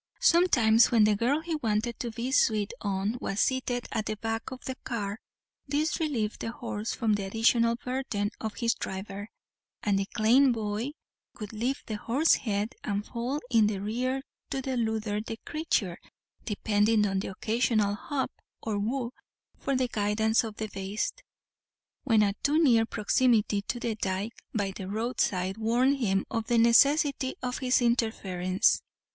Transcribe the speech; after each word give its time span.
Sometimes 0.21 0.89
when 0.89 1.03
the 1.03 1.15
girl 1.15 1.41
he 1.41 1.53
wanted 1.57 1.99
to 1.99 2.09
be 2.09 2.31
sweet 2.31 2.73
on 2.81 3.19
was 3.21 3.39
seated 3.39 3.85
at 3.91 4.07
the 4.07 4.17
back 4.17 4.49
of 4.49 4.65
the 4.65 4.73
car, 4.83 5.19
this 5.67 5.99
relieved 5.99 6.39
the 6.41 6.51
horse 6.51 6.91
from 6.95 7.13
the 7.13 7.23
additional 7.25 7.75
burthen 7.75 8.31
of 8.39 8.55
his 8.55 8.73
driver, 8.73 9.29
and 9.83 9.99
the 9.99 10.07
clane 10.07 10.51
boy 10.51 10.93
would 11.39 11.53
leave 11.53 11.83
the 11.85 11.97
horse's 11.97 12.37
head 12.37 12.73
and 12.83 13.05
fall 13.05 13.41
in 13.51 13.67
the 13.67 13.77
rear 13.77 14.23
to 14.49 14.59
deludher 14.63 15.21
the 15.23 15.37
craythur, 15.45 15.97
depending 16.45 17.05
on 17.05 17.19
the 17.19 17.27
occasional 17.27 17.93
"hup" 17.93 18.31
or 18.63 18.79
"wo" 18.79 19.11
for 19.59 19.75
the 19.75 19.87
guidance 19.87 20.43
of 20.43 20.55
the 20.55 20.67
baste, 20.73 21.21
when 22.05 22.23
a 22.23 22.33
too 22.41 22.57
near 22.57 22.87
proximity 22.87 23.61
to 23.61 23.79
the 23.79 23.93
dyke 23.93 24.33
by 24.51 24.71
the 24.71 24.87
road 24.87 25.21
side 25.21 25.57
warned 25.57 25.97
him 25.99 26.25
of 26.31 26.47
the 26.47 26.57
necessity 26.57 27.35
of 27.43 27.59
his 27.59 27.83
interference. 27.83 28.81